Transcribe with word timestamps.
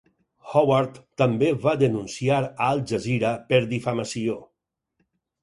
Howard 0.51 0.95
també 1.21 1.49
va 1.65 1.73
denunciar 1.81 2.39
Al 2.69 2.83
Jazeera 2.93 3.35
per 3.53 3.61
difamació. 3.77 4.41